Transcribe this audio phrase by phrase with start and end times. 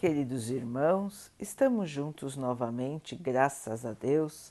[0.00, 4.50] Queridos irmãos, estamos juntos novamente, graças a Deus.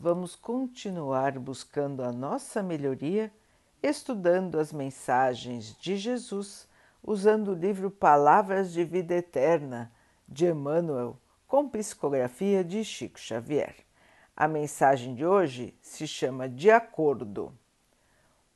[0.00, 3.32] Vamos continuar buscando a nossa melhoria,
[3.80, 6.66] estudando as mensagens de Jesus,
[7.04, 9.92] usando o livro Palavras de Vida Eterna
[10.26, 11.16] de Emmanuel,
[11.46, 13.76] com psicografia de Chico Xavier.
[14.36, 17.56] A mensagem de hoje se chama De Acordo,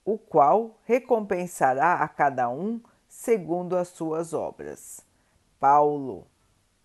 [0.04, 5.00] o qual recompensará a cada um segundo as suas obras.
[5.64, 6.26] Paulo,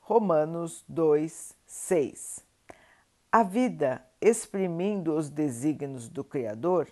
[0.09, 2.43] Romanos 2, 6.
[3.31, 6.89] A vida, exprimindo os desígnios do Criador,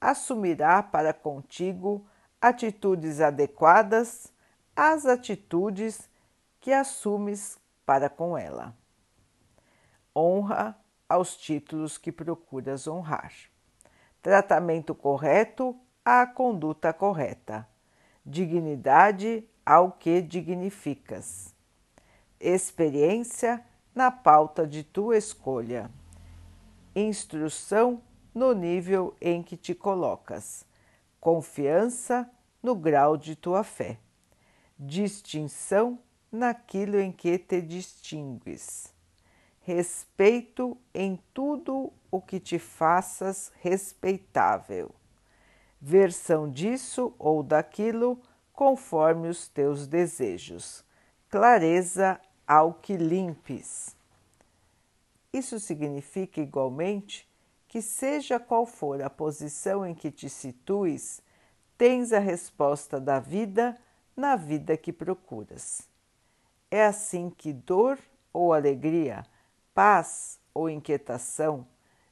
[0.00, 2.06] assumirá para contigo
[2.40, 4.32] atitudes adequadas
[4.74, 6.08] às atitudes
[6.58, 8.74] que assumes para com ela.
[10.16, 10.74] Honra
[11.06, 13.34] aos títulos que procuras honrar.
[14.22, 17.68] Tratamento correto à conduta correta.
[18.24, 21.53] Dignidade ao que dignificas.
[22.46, 23.64] Experiência
[23.94, 25.90] na pauta de tua escolha.
[26.94, 28.02] Instrução
[28.34, 30.66] no nível em que te colocas.
[31.18, 32.30] Confiança
[32.62, 33.98] no grau de tua fé.
[34.78, 35.98] Distinção
[36.30, 38.92] naquilo em que te distingues.
[39.62, 44.94] Respeito em tudo o que te faças respeitável.
[45.80, 48.20] Versão disso ou daquilo
[48.52, 50.84] conforme os teus desejos,
[51.30, 53.96] clareza ao que limpes.
[55.32, 57.28] Isso significa igualmente
[57.66, 61.20] que, seja qual for a posição em que te situes,
[61.76, 63.76] tens a resposta da vida
[64.16, 65.88] na vida que procuras.
[66.70, 67.98] É assim que dor
[68.32, 69.24] ou alegria,
[69.74, 71.66] paz ou inquietação,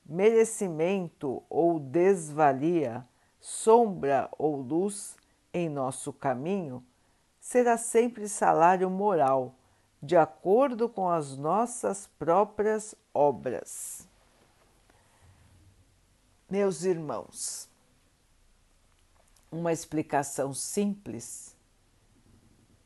[0.05, 3.07] merecimento ou desvalia,
[3.41, 5.17] sombra ou luz
[5.53, 6.85] em nosso caminho
[7.41, 9.55] será sempre salário moral,
[10.03, 14.09] de acordo com as nossas próprias obras.
[16.51, 17.69] Meus irmãos,
[19.51, 21.57] uma explicação simples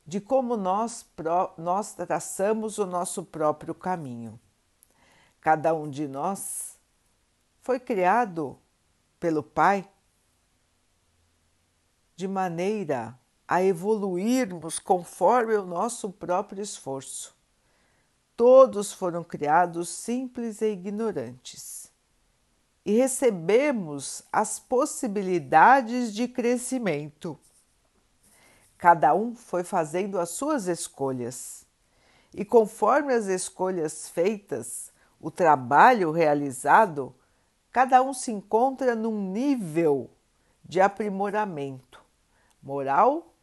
[0.06, 1.08] de como nós,
[1.56, 4.38] nós traçamos o nosso próprio caminho.
[5.40, 6.78] Cada um de nós
[7.60, 8.58] foi criado
[9.18, 9.88] pelo Pai
[12.14, 17.34] de maneira a evoluirmos conforme o nosso próprio esforço.
[18.36, 21.90] Todos foram criados simples e ignorantes
[22.86, 27.36] e recebemos as possibilidades de crescimento.
[28.78, 31.66] Cada um foi fazendo as suas escolhas
[32.32, 37.12] e, conforme as escolhas feitas, o trabalho realizado,
[37.72, 40.08] cada um se encontra num nível
[40.64, 42.00] de aprimoramento
[42.62, 43.34] moral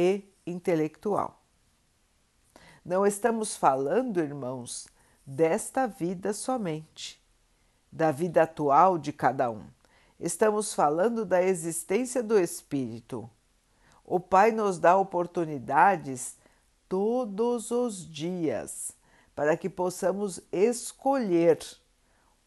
[0.00, 1.42] e intelectual.
[2.82, 4.88] Não estamos falando, irmãos,
[5.26, 7.22] desta vida somente,
[7.92, 9.66] da vida atual de cada um.
[10.18, 13.28] Estamos falando da existência do espírito.
[14.02, 16.36] O Pai nos dá oportunidades
[16.88, 18.92] todos os dias
[19.34, 21.58] para que possamos escolher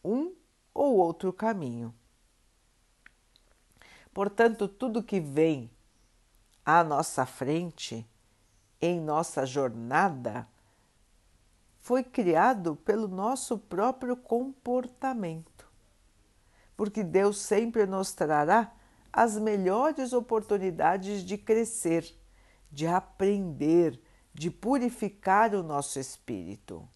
[0.04, 0.34] um
[0.74, 1.94] ou outro caminho.
[4.12, 5.70] Portanto, tudo que vem
[6.64, 8.06] à nossa frente,
[8.80, 10.48] em nossa jornada,
[11.80, 15.68] foi criado pelo nosso próprio comportamento.
[16.76, 18.72] Porque Deus sempre nos trará
[19.12, 22.04] as melhores oportunidades de crescer,
[22.72, 24.00] de aprender,
[24.32, 26.88] de purificar o nosso espírito.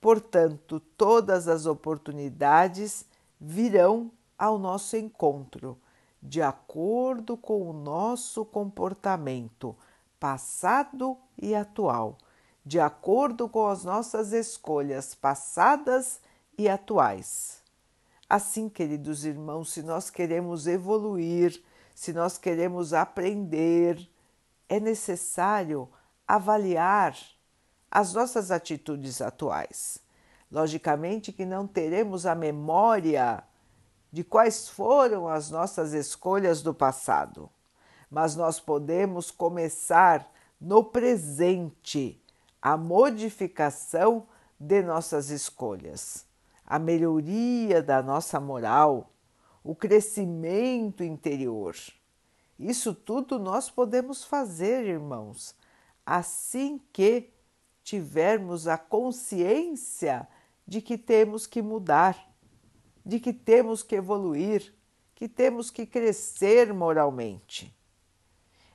[0.00, 3.04] Portanto, todas as oportunidades
[3.40, 5.80] virão ao nosso encontro
[6.22, 9.76] de acordo com o nosso comportamento
[10.18, 12.18] passado e atual,
[12.64, 16.20] de acordo com as nossas escolhas passadas
[16.58, 17.62] e atuais.
[18.28, 21.62] Assim, queridos irmãos, se nós queremos evoluir,
[21.94, 24.08] se nós queremos aprender,
[24.68, 25.88] é necessário
[26.28, 27.16] avaliar
[27.90, 29.98] as nossas atitudes atuais.
[30.50, 33.42] Logicamente que não teremos a memória
[34.12, 37.48] de quais foram as nossas escolhas do passado,
[38.10, 40.30] mas nós podemos começar
[40.60, 42.20] no presente
[42.60, 44.26] a modificação
[44.58, 46.26] de nossas escolhas,
[46.66, 49.10] a melhoria da nossa moral,
[49.62, 51.74] o crescimento interior.
[52.58, 55.54] Isso tudo nós podemos fazer, irmãos,
[56.04, 57.32] assim que
[57.82, 60.28] tivermos a consciência
[60.66, 62.29] de que temos que mudar
[63.10, 64.72] de que temos que evoluir,
[65.16, 67.76] que temos que crescer moralmente.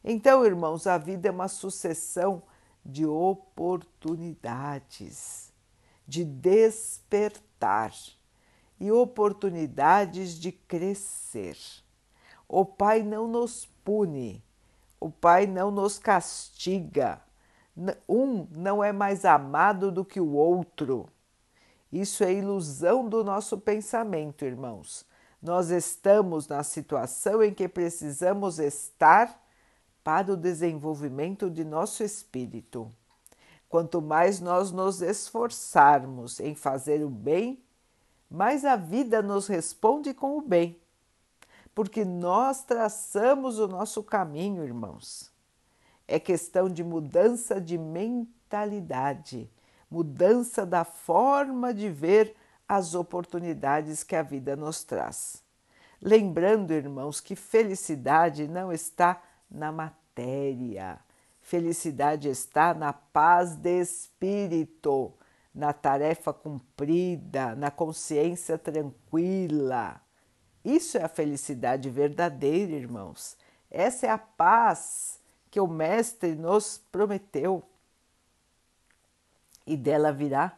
[0.03, 2.43] Então, irmãos, a vida é uma sucessão
[2.85, 5.53] de oportunidades,
[6.05, 7.93] de despertar
[8.77, 11.55] e oportunidades de crescer.
[12.45, 14.43] O Pai não nos pune,
[14.99, 17.21] o Pai não nos castiga.
[18.05, 21.07] Um não é mais amado do que o outro.
[21.95, 25.05] Isso é ilusão do nosso pensamento, irmãos.
[25.41, 29.41] Nós estamos na situação em que precisamos estar
[30.03, 32.91] para o desenvolvimento de nosso espírito.
[33.69, 37.63] Quanto mais nós nos esforçarmos em fazer o bem,
[38.29, 40.77] mais a vida nos responde com o bem,
[41.73, 45.31] porque nós traçamos o nosso caminho, irmãos.
[46.05, 49.49] É questão de mudança de mentalidade,
[49.89, 52.35] mudança da forma de ver
[52.67, 55.43] as oportunidades que a vida nos traz.
[56.01, 60.99] Lembrando, irmãos, que felicidade não está na matéria.
[61.41, 65.13] Felicidade está na paz de espírito,
[65.53, 70.01] na tarefa cumprida, na consciência tranquila.
[70.63, 73.37] Isso é a felicidade verdadeira, irmãos.
[73.69, 75.19] Essa é a paz
[75.51, 77.63] que o Mestre nos prometeu.
[79.65, 80.57] E dela virá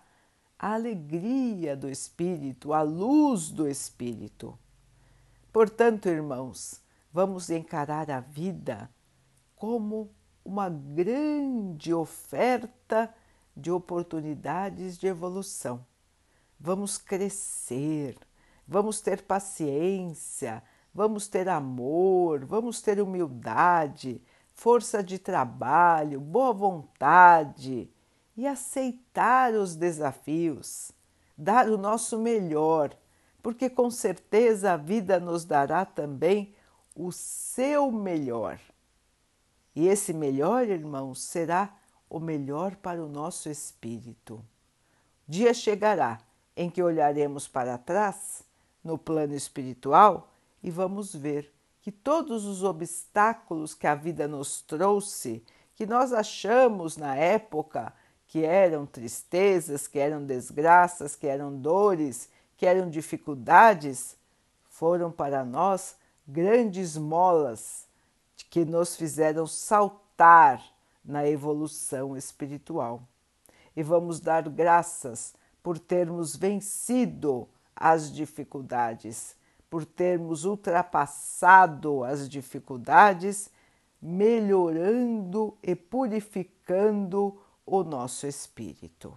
[0.60, 4.58] a alegria do Espírito, a luz do Espírito.
[5.54, 6.82] Portanto, irmãos,
[7.12, 8.90] vamos encarar a vida
[9.56, 10.12] como
[10.44, 13.14] uma grande oferta
[13.56, 15.86] de oportunidades de evolução.
[16.60, 18.18] Vamos crescer,
[18.68, 20.64] vamos ter paciência,
[20.94, 24.22] vamos ter amor, vamos ter humildade,
[24.54, 27.90] força de trabalho, boa vontade
[28.38, 30.92] e aceitar os desafios,
[31.36, 32.96] dar o nosso melhor,
[33.42, 36.54] porque com certeza a vida nos dará também
[36.96, 38.60] o seu melhor.
[39.76, 41.76] E esse melhor, irmãos, será
[42.10, 44.44] o melhor para o nosso espírito.
[45.28, 46.20] Dia chegará
[46.56, 48.44] em que olharemos para trás,
[48.84, 50.32] no plano espiritual,
[50.64, 55.44] e vamos ver que todos os obstáculos que a vida nos trouxe,
[55.76, 57.94] que nós achamos na época
[58.28, 64.18] que eram tristezas, que eram desgraças, que eram dores, que eram dificuldades,
[64.70, 65.96] foram para nós
[66.28, 67.88] grandes molas
[68.50, 70.64] que nos fizeram saltar
[71.04, 73.02] na evolução espiritual.
[73.76, 75.34] E vamos dar graças
[75.64, 79.36] por termos vencido as dificuldades,
[79.70, 83.50] por termos ultrapassado as dificuldades,
[84.02, 89.14] melhorando e purificando o nosso espírito.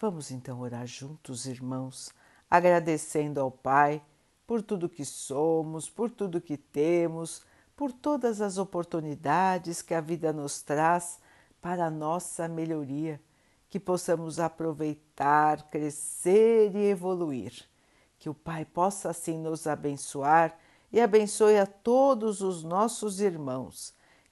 [0.00, 2.10] Vamos então orar juntos, irmãos,
[2.50, 4.02] agradecendo ao Pai
[4.46, 7.42] por tudo que somos, por tudo que temos,
[7.76, 11.18] por todas as oportunidades que a vida nos traz
[11.60, 13.20] para a nossa melhoria,
[13.68, 17.52] que possamos aproveitar, crescer e evoluir.
[18.18, 20.58] Que o Pai possa assim nos abençoar
[20.90, 23.95] e abençoe a todos os nossos irmãos.